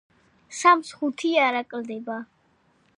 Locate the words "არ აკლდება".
1.45-2.19